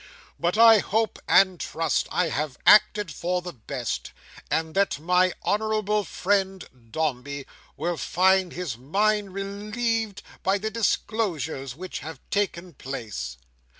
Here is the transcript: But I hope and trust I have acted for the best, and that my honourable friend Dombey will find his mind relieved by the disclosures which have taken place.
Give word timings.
But 0.39 0.57
I 0.57 0.79
hope 0.79 1.19
and 1.27 1.59
trust 1.59 2.07
I 2.11 2.29
have 2.29 2.57
acted 2.65 3.11
for 3.11 3.43
the 3.43 3.53
best, 3.53 4.13
and 4.49 4.73
that 4.73 4.97
my 4.99 5.31
honourable 5.45 6.05
friend 6.05 6.67
Dombey 6.91 7.45
will 7.77 7.97
find 7.97 8.51
his 8.51 8.79
mind 8.79 9.35
relieved 9.35 10.23
by 10.41 10.57
the 10.57 10.71
disclosures 10.71 11.75
which 11.75 11.99
have 11.99 12.19
taken 12.31 12.73
place. 12.73 13.37